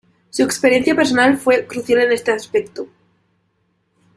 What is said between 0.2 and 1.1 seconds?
Su experiencia